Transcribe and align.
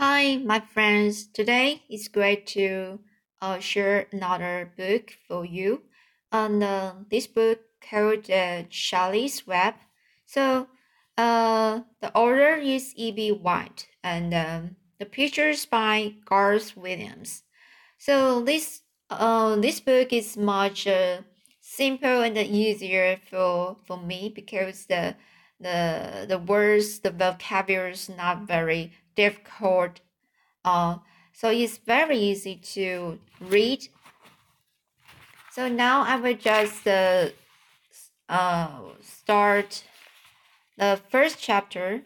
Hi, 0.00 0.36
my 0.36 0.60
friends. 0.60 1.26
Today 1.26 1.82
it's 1.88 2.06
great 2.06 2.46
to 2.54 3.00
uh, 3.42 3.58
share 3.58 4.06
another 4.12 4.72
book 4.76 5.10
for 5.26 5.44
you. 5.44 5.82
And 6.30 6.62
uh, 6.62 6.92
this 7.10 7.26
book 7.26 7.58
called 7.80 8.30
uh, 8.30 8.62
Charlotte's 8.68 9.44
Web. 9.44 9.74
So 10.24 10.68
uh, 11.16 11.80
the 12.00 12.14
author 12.14 12.54
is 12.54 12.92
E.B. 12.94 13.32
White, 13.32 13.88
and 14.04 14.32
um, 14.32 14.76
the 15.00 15.04
pictures 15.04 15.66
by 15.66 16.14
Garth 16.24 16.76
Williams. 16.76 17.42
So 17.98 18.40
this 18.44 18.82
uh, 19.10 19.56
this 19.56 19.80
book 19.80 20.12
is 20.12 20.36
much 20.36 20.86
uh, 20.86 21.22
simple 21.60 22.22
and 22.22 22.38
easier 22.38 23.18
for 23.28 23.76
for 23.84 23.96
me 23.96 24.30
because 24.32 24.86
the 24.86 25.16
the 25.58 26.24
the 26.28 26.38
words 26.38 27.00
the 27.00 27.10
vocabulary 27.10 27.90
is 27.90 28.08
not 28.08 28.46
very 28.46 28.92
difficult 29.22 30.00
uh, 30.64 30.98
so 31.32 31.50
it's 31.50 31.78
very 31.78 32.18
easy 32.18 32.56
to 32.56 33.20
read. 33.40 33.88
So 35.52 35.68
now 35.68 36.02
i 36.02 36.16
will 36.16 36.34
just 36.34 36.86
uh, 36.86 37.28
uh, 38.28 38.80
start 39.00 39.84
the 40.76 41.00
first 41.10 41.40
chapter. 41.40 42.02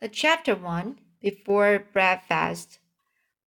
The 0.00 0.08
chapter 0.08 0.54
one 0.54 0.98
before 1.20 1.84
breakfast 1.92 2.78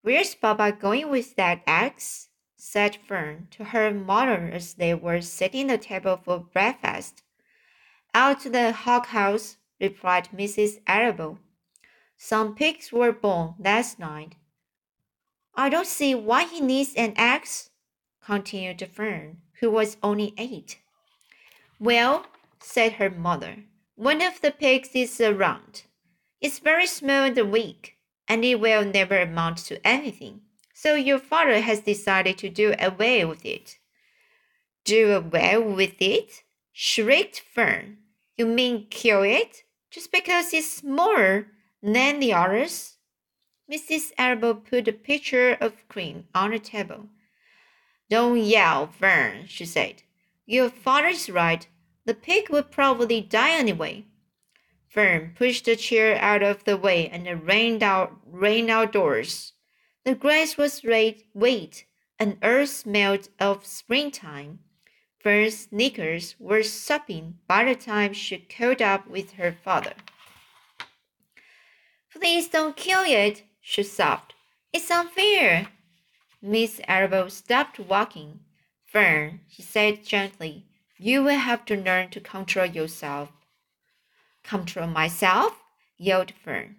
where's 0.02 0.34
papa 0.34 0.72
going 0.72 1.10
with 1.10 1.36
that 1.36 1.62
axe? 1.66 2.28
said 2.56 2.96
Fern 2.96 3.48
to 3.50 3.64
her 3.64 3.90
mother 3.90 4.50
as 4.52 4.74
they 4.74 4.94
were 4.94 5.20
setting 5.20 5.66
the 5.66 5.78
table 5.78 6.20
for 6.22 6.38
breakfast. 6.38 7.22
Out 8.14 8.40
to 8.40 8.50
the 8.50 8.72
hog 8.72 9.06
house, 9.06 9.56
replied 9.80 10.28
Mrs. 10.34 10.80
Arable. 10.86 11.38
Some 12.16 12.54
pigs 12.54 12.92
were 12.92 13.12
born 13.12 13.54
last 13.58 13.98
night. 13.98 14.36
I 15.54 15.68
don't 15.68 15.86
see 15.86 16.14
why 16.14 16.44
he 16.44 16.60
needs 16.60 16.94
an 16.94 17.14
axe, 17.16 17.70
continued 18.22 18.86
Fern, 18.92 19.38
who 19.60 19.70
was 19.70 19.96
only 20.02 20.34
eight. 20.36 20.78
Well, 21.78 22.26
said 22.60 22.94
her 22.94 23.10
mother, 23.10 23.64
one 23.94 24.20
of 24.20 24.40
the 24.40 24.50
pigs 24.50 24.90
is 24.94 25.20
around. 25.20 25.84
It's 26.40 26.58
very 26.58 26.86
small 26.86 27.24
and 27.24 27.52
weak, 27.52 27.96
and 28.28 28.44
it 28.44 28.60
will 28.60 28.84
never 28.84 29.18
amount 29.18 29.58
to 29.66 29.86
anything. 29.86 30.42
So 30.74 30.94
your 30.94 31.18
father 31.18 31.60
has 31.60 31.80
decided 31.80 32.38
to 32.38 32.48
do 32.48 32.74
away 32.78 33.24
with 33.24 33.44
it. 33.44 33.78
Do 34.84 35.12
away 35.12 35.58
with 35.58 36.00
it? 36.00 36.42
shrieked 36.72 37.40
Fern. 37.40 37.98
You 38.38 38.46
mean 38.46 38.86
kill 38.88 39.22
it? 39.22 39.64
Just 39.90 40.12
because 40.12 40.54
it's 40.54 40.70
smaller 40.70 41.48
than 41.82 42.20
the 42.20 42.32
others? 42.32 42.96
Mrs. 43.70 44.12
Arable 44.16 44.54
put 44.54 44.88
a 44.88 44.92
pitcher 44.92 45.56
of 45.60 45.88
cream 45.88 46.26
on 46.34 46.52
the 46.52 46.58
table. 46.58 47.08
Don't 48.08 48.38
yell, 48.38 48.88
Fern, 48.88 49.46
she 49.46 49.64
said. 49.64 50.02
Your 50.46 50.70
father's 50.70 51.30
right. 51.30 51.66
The 52.04 52.14
pig 52.14 52.50
would 52.50 52.70
probably 52.70 53.20
die 53.20 53.52
anyway. 53.52 54.06
Fern 54.88 55.34
pushed 55.36 55.66
the 55.66 55.76
chair 55.76 56.16
out 56.16 56.42
of 56.42 56.64
the 56.64 56.76
way 56.76 57.08
and 57.08 57.46
ran 57.46 57.80
out 57.82 58.18
ran 58.26 58.68
outdoors. 58.68 59.52
The 60.04 60.16
grass 60.16 60.56
was 60.56 60.84
red 60.84 61.22
wet, 61.34 61.84
and 62.18 62.38
earth 62.42 62.70
smelled 62.70 63.28
of 63.38 63.64
springtime. 63.64 64.60
Fern's 65.22 65.66
sneakers 65.66 66.34
were 66.38 66.62
sopping 66.62 67.38
by 67.46 67.64
the 67.64 67.74
time 67.74 68.12
she 68.12 68.38
caught 68.38 68.80
up 68.80 69.06
with 69.06 69.32
her 69.32 69.52
father. 69.52 69.92
Please 72.12 72.48
don't 72.48 72.76
kill 72.76 73.02
it, 73.04 73.42
she 73.60 73.82
sobbed. 73.82 74.34
It's 74.72 74.90
unfair. 74.90 75.68
Miss 76.42 76.80
Arable 76.88 77.30
stopped 77.30 77.78
walking. 77.78 78.40
Fern, 78.86 79.40
she 79.48 79.62
said 79.62 80.04
gently, 80.04 80.66
you 80.98 81.22
will 81.22 81.38
have 81.38 81.64
to 81.66 81.76
learn 81.76 82.10
to 82.10 82.20
control 82.20 82.66
yourself. 82.66 83.30
Control 84.42 84.88
myself? 84.88 85.62
yelled 85.96 86.32
Fern. 86.42 86.76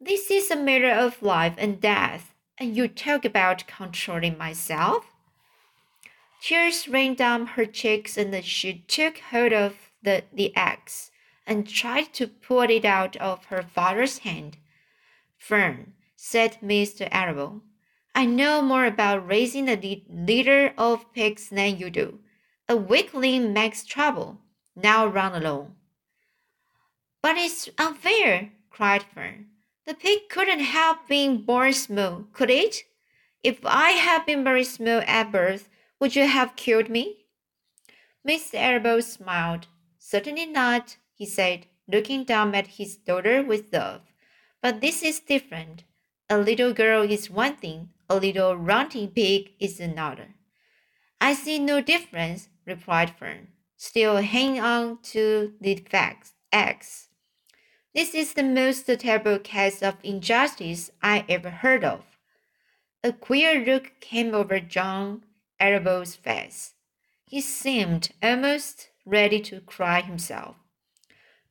This 0.00 0.30
is 0.30 0.50
a 0.50 0.56
matter 0.56 0.90
of 0.90 1.22
life 1.22 1.54
and 1.58 1.80
death 1.80 2.30
and 2.60 2.76
you 2.76 2.86
talk 2.86 3.24
about 3.24 3.66
controlling 3.66 4.36
myself? 4.36 5.09
Tears 6.42 6.88
ran 6.88 7.14
down 7.14 7.46
her 7.46 7.66
cheeks, 7.66 8.16
and 8.16 8.44
she 8.44 8.84
took 8.88 9.18
hold 9.18 9.52
of 9.52 9.90
the, 10.02 10.24
the 10.32 10.54
axe 10.56 11.10
and 11.46 11.68
tried 11.68 12.12
to 12.14 12.26
pull 12.26 12.62
it 12.62 12.84
out 12.84 13.16
of 13.16 13.46
her 13.46 13.62
father's 13.62 14.18
hand. 14.18 14.56
Fern, 15.36 15.94
said 16.16 16.58
Mr. 16.62 17.08
Arable, 17.10 17.62
I 18.14 18.26
know 18.26 18.60
more 18.60 18.84
about 18.84 19.26
raising 19.26 19.68
a 19.68 20.02
litter 20.08 20.74
of 20.76 21.12
pigs 21.12 21.48
than 21.48 21.78
you 21.78 21.90
do. 21.90 22.20
A 22.68 22.76
weakling 22.76 23.52
makes 23.52 23.84
trouble. 23.84 24.38
Now 24.76 25.06
run 25.06 25.34
along. 25.34 25.76
But 27.22 27.36
it's 27.36 27.68
unfair, 27.78 28.52
cried 28.70 29.02
Fern. 29.02 29.46
The 29.86 29.94
pig 29.94 30.28
couldn't 30.28 30.60
have 30.60 31.06
been 31.08 31.42
born 31.42 31.72
small, 31.72 32.26
could 32.32 32.50
it? 32.50 32.84
If 33.42 33.64
I 33.64 33.90
had 33.92 34.26
been 34.26 34.44
very 34.44 34.64
small 34.64 35.02
at 35.06 35.32
birth, 35.32 35.69
would 36.00 36.16
you 36.16 36.26
have 36.26 36.56
killed 36.56 36.88
me? 36.88 37.26
Mr. 38.26 38.54
Arable 38.54 39.02
smiled. 39.02 39.66
Certainly 39.98 40.46
not, 40.46 40.96
he 41.14 41.26
said, 41.26 41.66
looking 41.86 42.24
down 42.24 42.54
at 42.54 42.78
his 42.78 42.96
daughter 42.96 43.42
with 43.42 43.72
love. 43.72 44.00
But 44.62 44.80
this 44.80 45.02
is 45.02 45.20
different. 45.20 45.84
A 46.28 46.38
little 46.38 46.72
girl 46.72 47.02
is 47.02 47.30
one 47.30 47.56
thing, 47.56 47.90
a 48.08 48.16
little 48.16 48.56
ranting 48.56 49.08
pig 49.08 49.50
is 49.58 49.80
another. 49.80 50.34
I 51.20 51.34
see 51.34 51.58
no 51.58 51.80
difference, 51.80 52.48
replied 52.66 53.10
Fern, 53.10 53.48
still 53.76 54.16
hanging 54.16 54.60
on 54.60 54.98
to 55.12 55.54
the 55.60 55.76
facts, 55.76 56.32
axe. 56.52 57.08
This 57.94 58.14
is 58.14 58.34
the 58.34 58.42
most 58.42 58.86
terrible 58.86 59.38
case 59.38 59.82
of 59.82 59.96
injustice 60.02 60.90
I 61.02 61.24
ever 61.28 61.50
heard 61.50 61.84
of. 61.84 62.04
A 63.02 63.12
queer 63.12 63.64
look 63.64 63.92
came 64.00 64.34
over 64.34 64.60
John 64.60 65.24
Arable's 65.60 66.16
face. 66.16 66.74
He 67.26 67.40
seemed 67.40 68.10
almost 68.22 68.88
ready 69.04 69.40
to 69.42 69.60
cry 69.60 70.00
himself. 70.00 70.56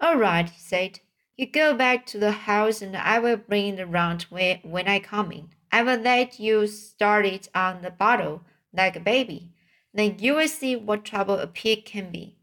All 0.01 0.17
right, 0.17 0.49
he 0.49 0.59
said. 0.59 0.99
You 1.37 1.45
go 1.45 1.73
back 1.73 2.05
to 2.07 2.17
the 2.17 2.31
house 2.31 2.81
and 2.81 2.97
I 2.97 3.19
will 3.19 3.37
bring 3.37 3.77
it 3.77 3.79
around 3.79 4.23
when 4.23 4.87
I 4.89 4.99
come 4.99 5.31
in. 5.31 5.49
I 5.71 5.83
will 5.83 5.99
let 5.99 6.39
you 6.39 6.67
start 6.67 7.25
it 7.25 7.47
on 7.55 7.81
the 7.81 7.91
bottle 7.91 8.41
like 8.73 8.97
a 8.97 8.99
baby. 8.99 9.53
Then 9.93 10.17
you 10.19 10.35
will 10.35 10.47
see 10.47 10.75
what 10.75 11.05
trouble 11.05 11.35
a 11.35 11.47
pig 11.47 11.85
can 11.85 12.11
be. 12.11 12.35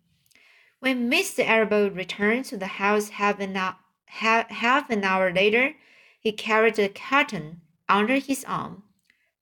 When 0.81 1.11
Mr. 1.11 1.47
Arable 1.47 1.91
returned 1.91 2.47
to 2.47 2.57
the 2.57 2.67
house 2.67 3.11
half 3.11 3.39
an 3.41 3.57
hour, 3.57 3.77
half 4.07 4.89
an 4.89 5.05
hour 5.05 5.33
later, 5.33 5.75
he 6.21 6.33
carried 6.33 6.79
a 6.79 6.89
carton 6.89 7.61
under 7.89 8.15
his 8.15 8.45
arm. 8.45 8.85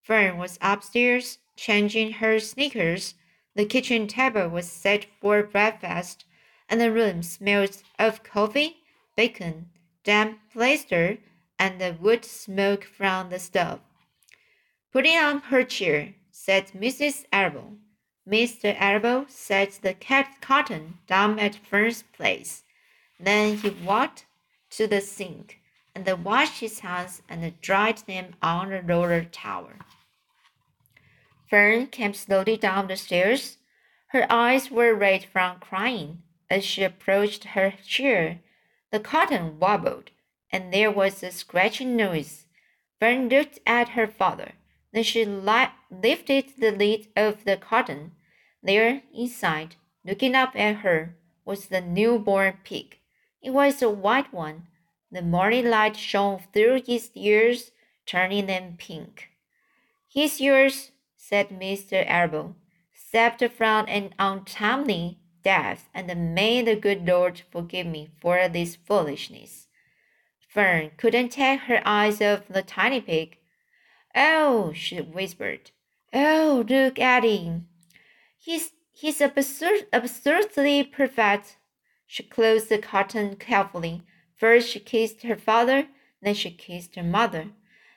Fern 0.02 0.36
was 0.36 0.58
upstairs 0.60 1.38
changing 1.56 2.12
her 2.12 2.38
sneakers. 2.38 3.14
The 3.54 3.64
kitchen 3.64 4.06
table 4.06 4.48
was 4.48 4.68
set 4.70 5.06
for 5.20 5.42
breakfast, 5.42 6.24
and 6.68 6.80
the 6.80 6.92
room 6.92 7.22
smelled 7.22 7.82
of 7.98 8.22
coffee, 8.22 8.78
bacon, 9.16 9.70
damp 10.02 10.38
plaster, 10.52 11.18
and 11.58 11.80
the 11.80 11.96
wood 12.00 12.24
smoke 12.24 12.84
from 12.84 13.30
the 13.30 13.38
stove. 13.38 13.80
Putting 14.92 15.16
on 15.16 15.40
her 15.40 15.64
chair, 15.64 16.14
said 16.30 16.68
Mrs. 16.68 17.24
Arable. 17.32 17.78
Mr. 18.28 18.74
Arable 18.78 19.26
set 19.28 19.78
the 19.82 19.94
cat 19.94 20.36
cotton 20.40 20.98
down 21.06 21.38
at 21.38 21.54
Fern's 21.54 22.02
place. 22.02 22.64
Then 23.20 23.58
he 23.58 23.70
walked 23.70 24.26
to 24.70 24.86
the 24.86 25.00
sink 25.00 25.60
and 25.94 26.24
washed 26.24 26.60
his 26.60 26.80
hands 26.80 27.22
and 27.28 27.60
dried 27.60 27.98
them 27.98 28.34
on 28.42 28.70
the 28.70 28.82
roller 28.82 29.24
towel. 29.24 29.70
Fern 31.54 31.86
came 31.86 32.14
slowly 32.14 32.56
down 32.56 32.88
the 32.88 32.96
stairs. 32.96 33.58
Her 34.08 34.26
eyes 34.28 34.72
were 34.72 34.92
red 34.92 35.24
from 35.24 35.60
crying. 35.60 36.20
As 36.50 36.64
she 36.64 36.82
approached 36.82 37.44
her 37.44 37.74
chair, 37.86 38.40
the 38.90 38.98
cotton 38.98 39.60
wobbled, 39.60 40.10
and 40.50 40.74
there 40.74 40.90
was 40.90 41.22
a 41.22 41.30
scratching 41.30 41.94
noise. 41.94 42.46
Fern 42.98 43.28
looked 43.28 43.60
at 43.68 43.90
her 43.90 44.08
father. 44.08 44.54
Then 44.92 45.04
she 45.04 45.24
li 45.24 45.66
lifted 45.92 46.54
the 46.58 46.72
lid 46.72 47.06
of 47.14 47.44
the 47.44 47.56
cotton. 47.56 48.16
There, 48.60 49.02
inside, 49.14 49.76
looking 50.04 50.34
up 50.34 50.56
at 50.56 50.78
her, 50.78 51.14
was 51.44 51.66
the 51.66 51.80
newborn 51.80 52.58
pig. 52.64 52.98
It 53.40 53.50
was 53.50 53.80
a 53.80 53.88
white 53.88 54.34
one. 54.34 54.66
The 55.12 55.22
morning 55.22 55.70
light 55.70 55.96
shone 55.96 56.40
through 56.52 56.82
his 56.84 57.12
ears, 57.14 57.70
turning 58.06 58.46
them 58.46 58.74
pink. 58.76 59.28
He's 60.08 60.40
yours, 60.40 60.90
said 61.26 61.48
Mr. 61.48 62.04
Arable, 62.06 62.54
except 62.92 63.42
from 63.54 63.86
an 63.88 64.12
untimely 64.18 65.18
death, 65.42 65.88
and 65.94 66.34
may 66.34 66.60
the 66.60 66.76
good 66.76 67.06
Lord 67.06 67.42
forgive 67.50 67.86
me 67.86 68.10
for 68.20 68.46
this 68.48 68.76
foolishness. 68.76 69.68
Fern 70.46 70.90
couldn't 70.98 71.30
take 71.30 71.60
her 71.60 71.80
eyes 71.86 72.20
off 72.20 72.46
the 72.48 72.62
tiny 72.62 73.00
pig. 73.00 73.38
Oh, 74.14 74.72
she 74.74 74.98
whispered. 75.00 75.70
Oh, 76.12 76.64
look 76.68 76.98
at 76.98 77.24
him. 77.24 77.68
He's 78.38 78.72
he's 78.92 79.22
absurd, 79.22 79.86
absurdly 79.92 80.84
perfect. 80.84 81.56
She 82.06 82.22
closed 82.22 82.68
the 82.68 82.78
curtain 82.78 83.36
carefully. 83.36 84.02
First 84.36 84.68
she 84.68 84.78
kissed 84.78 85.22
her 85.22 85.36
father, 85.36 85.88
then 86.20 86.34
she 86.34 86.50
kissed 86.50 86.96
her 86.96 87.02
mother. 87.02 87.48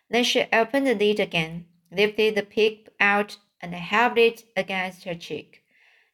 Then 0.10 0.24
she 0.24 0.48
opened 0.54 0.88
the 0.88 0.96
lid 0.96 1.20
again, 1.20 1.66
lifted 1.92 2.36
the 2.36 2.44
pig 2.44 2.90
out, 3.00 3.38
and 3.62 3.74
held 3.74 4.18
it 4.18 4.44
against 4.56 5.04
her 5.04 5.16
cheek. 5.16 5.64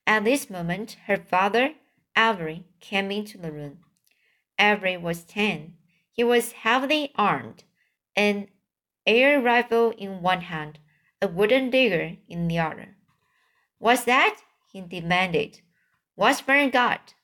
At 0.08 0.24
this 0.24 0.50
moment, 0.50 0.98
her 1.08 1.18
father, 1.18 1.74
Avery, 2.18 2.66
came 2.80 3.12
into 3.12 3.38
the 3.38 3.52
room. 3.52 3.80
Avery 4.60 4.98
was 4.98 5.24
ten. 5.24 5.76
He 6.12 6.24
was 6.24 6.52
heavily 6.52 7.12
armed, 7.16 7.64
an 8.16 8.48
air 9.06 9.42
rifle 9.42 9.92
in 9.98 10.22
one 10.22 10.42
hand, 10.42 10.80
a 11.22 11.28
wooden 11.28 11.70
digger 11.70 12.18
in 12.28 12.48
the 12.48 12.60
other. 12.60 12.96
What's 13.80 14.04
that? 14.06 14.40
he 14.72 14.82
demanded. 14.82 15.62
What's 16.16 16.40
Fern 16.40 16.70
got? 16.70 17.16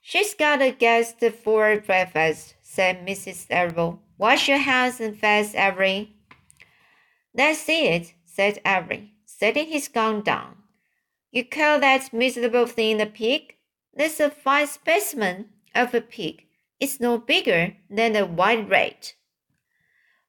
She's 0.00 0.34
got 0.34 0.60
a 0.60 0.72
guest 0.72 1.20
for 1.42 1.80
breakfast, 1.80 2.56
said 2.60 3.06
Mrs. 3.06 3.46
Arable. 3.50 4.02
Wash 4.18 4.48
your 4.48 4.58
hands 4.58 5.00
and 5.00 5.16
face, 5.16 5.54
Avery. 5.54 6.16
That's 7.34 7.68
it, 7.68 8.14
said 8.24 8.60
Avery, 8.64 9.14
setting 9.24 9.68
his 9.68 9.88
gun 9.88 10.22
down. 10.22 10.56
You 11.30 11.44
call 11.44 11.80
that 11.80 12.12
miserable 12.12 12.66
thing 12.66 13.00
a 13.00 13.06
pig? 13.06 13.56
That's 13.94 14.20
a 14.20 14.30
fine 14.30 14.66
specimen 14.66 15.48
of 15.74 15.94
a 15.94 16.00
pig. 16.00 16.44
It's 16.78 17.00
no 17.00 17.18
bigger 17.18 17.76
than 17.88 18.16
a 18.16 18.26
white 18.26 18.68
rat. 18.68 19.14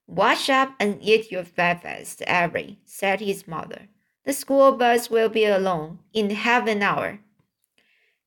Wash 0.08 0.50
up 0.50 0.76
and 0.80 1.00
eat 1.02 1.32
your 1.32 1.44
breakfast, 1.44 2.22
Avery, 2.28 2.80
said 2.86 3.20
his 3.20 3.48
mother. 3.48 3.88
The 4.26 4.34
school 4.34 4.72
bus 4.74 5.10
will 5.10 5.30
be 5.30 5.46
along 5.46 6.00
in 6.14 6.30
half 6.30 6.68
an 6.68 6.84
hour. 6.84 7.20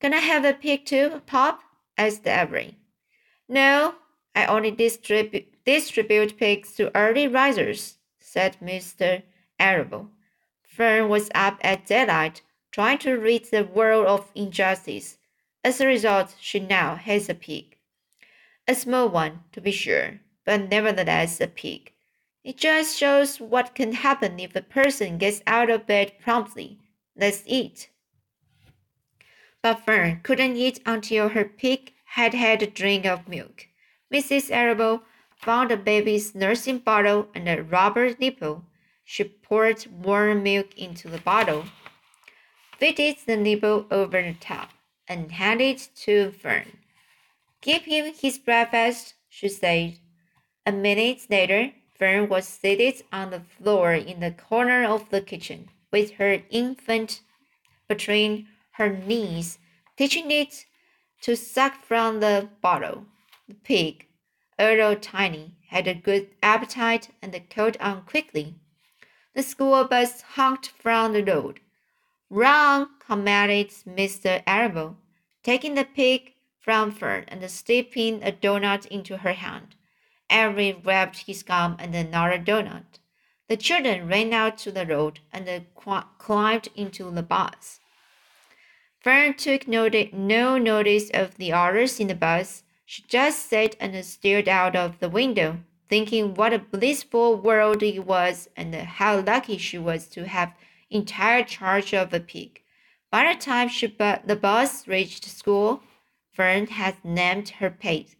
Can 0.00 0.12
I 0.12 0.18
have 0.18 0.44
a 0.44 0.52
pig 0.52 0.84
too, 0.84 1.22
Pop? 1.26 1.60
asked 1.96 2.26
Avery. 2.26 2.76
No, 3.48 3.94
I 4.34 4.44
only 4.46 4.70
distribute, 4.70 5.46
distribute 5.64 6.36
pigs 6.36 6.74
to 6.74 6.94
early 6.96 7.28
risers, 7.28 7.96
said 8.28 8.56
Mr. 8.60 9.22
Arable. 9.60 10.10
Fern 10.64 11.08
was 11.08 11.30
up 11.32 11.60
at 11.62 11.86
daylight, 11.86 12.42
trying 12.72 12.98
to 12.98 13.12
rid 13.12 13.44
the 13.44 13.62
world 13.62 14.04
of 14.06 14.32
injustice. 14.34 15.18
As 15.62 15.80
a 15.80 15.86
result, 15.86 16.34
she 16.40 16.58
now 16.58 16.96
has 16.96 17.28
a 17.28 17.34
pig. 17.34 17.76
A 18.66 18.74
small 18.74 19.08
one, 19.08 19.44
to 19.52 19.60
be 19.60 19.70
sure, 19.70 20.18
but 20.44 20.68
nevertheless 20.68 21.40
a 21.40 21.46
pig. 21.46 21.92
It 22.42 22.56
just 22.56 22.98
shows 22.98 23.40
what 23.40 23.76
can 23.76 23.92
happen 23.92 24.40
if 24.40 24.56
a 24.56 24.60
person 24.60 25.18
gets 25.18 25.40
out 25.46 25.70
of 25.70 25.86
bed 25.86 26.14
promptly. 26.18 26.80
Let's 27.16 27.44
eat. 27.46 27.90
But 29.62 29.84
Fern 29.86 30.20
couldn't 30.24 30.56
eat 30.56 30.80
until 30.84 31.28
her 31.28 31.44
pig 31.44 31.92
had 32.16 32.34
had 32.34 32.60
a 32.60 32.66
drink 32.66 33.06
of 33.06 33.28
milk. 33.28 33.68
Mrs. 34.12 34.50
Arable 34.50 35.02
found 35.46 35.70
the 35.70 35.76
baby's 35.76 36.34
nursing 36.34 36.78
bottle 36.78 37.28
and 37.32 37.48
a 37.48 37.62
rubber 37.62 38.12
nipple. 38.18 38.64
She 39.04 39.22
poured 39.22 39.86
warm 39.86 40.42
milk 40.42 40.76
into 40.76 41.08
the 41.08 41.18
bottle, 41.20 41.66
fitted 42.76 43.18
the 43.24 43.36
nipple 43.36 43.86
over 43.92 44.20
the 44.20 44.34
top, 44.40 44.70
and 45.06 45.30
handed 45.30 45.76
it 45.76 45.88
to 46.02 46.32
Fern. 46.32 46.78
Give 47.62 47.82
him 47.82 48.12
his 48.12 48.38
breakfast, 48.38 49.14
she 49.28 49.48
said. 49.48 49.98
A 50.66 50.72
minute 50.72 51.22
later, 51.30 51.70
Fern 51.96 52.28
was 52.28 52.48
seated 52.48 53.04
on 53.12 53.30
the 53.30 53.40
floor 53.40 53.94
in 53.94 54.18
the 54.18 54.32
corner 54.32 54.84
of 54.84 55.08
the 55.10 55.20
kitchen 55.20 55.68
with 55.92 56.14
her 56.14 56.42
infant 56.50 57.20
between 57.88 58.48
her 58.72 58.88
knees, 58.88 59.58
teaching 59.96 60.28
it 60.32 60.66
to 61.22 61.36
suck 61.36 61.84
from 61.84 62.18
the 62.18 62.48
bottle. 62.60 63.04
The 63.46 63.54
pig, 63.54 64.08
although 64.58 64.94
tiny, 64.94 65.54
had 65.68 65.86
a 65.86 65.94
good 65.94 66.28
appetite 66.42 67.10
and 67.20 67.38
caught 67.50 67.80
on 67.80 68.02
quickly. 68.02 68.54
The 69.34 69.42
school 69.42 69.84
bus 69.84 70.22
honked 70.22 70.68
from 70.68 71.12
the 71.12 71.22
road. 71.22 71.60
Run, 72.30 72.88
commanded 72.98 73.70
Mr. 73.86 74.42
Arable, 74.46 74.96
taking 75.42 75.74
the 75.74 75.84
pig 75.84 76.32
from 76.58 76.90
Fern 76.90 77.24
and 77.28 77.48
slipping 77.50 78.22
a 78.22 78.32
donut 78.32 78.86
into 78.86 79.18
her 79.18 79.34
hand. 79.34 79.76
Avery 80.30 80.72
wrapped 80.72 81.26
his 81.26 81.42
gum 81.42 81.76
and 81.78 81.94
another 81.94 82.38
donut. 82.38 82.98
The 83.48 83.56
children 83.56 84.08
ran 84.08 84.32
out 84.32 84.58
to 84.58 84.72
the 84.72 84.84
road 84.84 85.20
and 85.32 85.66
climbed 86.18 86.68
into 86.74 87.10
the 87.10 87.22
bus. 87.22 87.78
Fern 89.00 89.34
took 89.34 89.68
no, 89.68 89.88
no 90.12 90.58
notice 90.58 91.10
of 91.10 91.36
the 91.36 91.52
others 91.52 92.00
in 92.00 92.08
the 92.08 92.14
bus. 92.16 92.64
She 92.88 93.02
just 93.08 93.50
sat 93.50 93.74
and 93.80 94.04
stared 94.04 94.48
out 94.48 94.76
of 94.76 95.00
the 95.00 95.08
window, 95.08 95.58
thinking 95.88 96.34
what 96.34 96.52
a 96.52 96.60
blissful 96.60 97.36
world 97.36 97.82
it 97.82 98.06
was 98.06 98.48
and 98.56 98.72
how 98.76 99.18
lucky 99.18 99.58
she 99.58 99.76
was 99.76 100.06
to 100.10 100.28
have 100.28 100.54
entire 100.88 101.42
charge 101.42 101.92
of 101.92 102.14
a 102.14 102.20
pig. 102.20 102.62
By 103.10 103.32
the 103.32 103.40
time 103.40 103.68
she 103.68 103.88
the 103.88 104.38
bus 104.40 104.86
reached 104.86 105.24
school, 105.24 105.82
Fern 106.32 106.68
had 106.68 107.04
named 107.04 107.48
her 107.58 107.70
pig, 107.70 108.16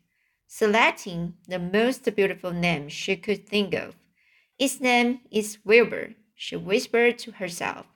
selecting 0.48 1.34
the 1.46 1.60
most 1.60 2.12
beautiful 2.16 2.52
name 2.52 2.88
she 2.88 3.14
could 3.14 3.46
think 3.46 3.72
of. 3.72 3.94
Its 4.58 4.80
name 4.80 5.20
is 5.30 5.58
Wilbur, 5.64 6.14
she 6.34 6.56
whispered 6.56 7.18
to 7.20 7.30
herself. 7.32 7.86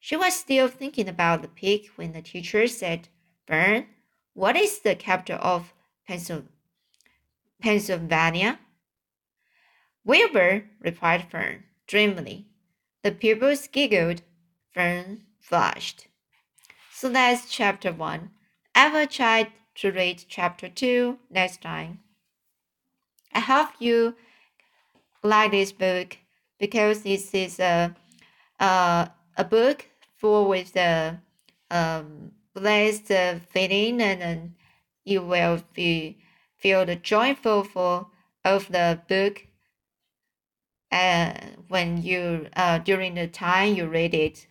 She 0.00 0.16
was 0.16 0.32
still 0.32 0.68
thinking 0.68 1.10
about 1.10 1.42
the 1.42 1.48
pig 1.48 1.88
when 1.96 2.12
the 2.12 2.22
teacher 2.22 2.66
said, 2.68 3.08
Fern, 3.46 3.88
what 4.32 4.56
is 4.56 4.78
the 4.78 4.94
capital 4.94 5.38
of 5.42 5.74
Pennsylvania? 7.60 8.58
Wilbur, 10.04 10.64
replied 10.80 11.28
Fern, 11.30 11.64
dreamily. 11.86 12.46
The 13.02 13.12
pupils 13.12 13.66
giggled. 13.66 14.22
Fern 14.72 15.22
flushed. 15.40 16.06
So 16.92 17.08
that's 17.08 17.50
chapter 17.50 17.92
one. 17.92 18.30
I 18.74 18.88
will 18.88 19.06
try 19.06 19.52
to 19.76 19.90
read 19.90 20.24
chapter 20.28 20.68
two 20.68 21.18
next 21.30 21.62
time. 21.62 22.00
I 23.34 23.40
hope 23.40 23.68
you 23.78 24.16
like 25.22 25.50
this 25.50 25.72
book 25.72 26.18
because 26.58 27.02
this 27.02 27.34
is 27.34 27.58
a, 27.58 27.94
a, 28.60 29.10
a 29.36 29.44
book 29.44 29.86
full 30.16 30.48
with 30.48 30.72
the 30.72 31.18
um, 31.70 32.32
blessed 32.54 33.12
feeling 33.50 34.00
and 34.00 34.20
then 34.20 34.54
you 35.06 35.22
will 35.22 35.62
be 35.72 36.18
feel 36.58 36.84
the 36.84 36.96
joyful 36.96 37.64
for 37.64 38.08
of 38.44 38.70
the 38.70 39.00
book. 39.08 39.46
Uh, 40.92 41.32
when 41.68 42.02
you 42.02 42.48
uh, 42.56 42.78
during 42.78 43.14
the 43.14 43.26
time 43.26 43.74
you 43.74 43.86
read 43.86 44.14
it 44.14 44.46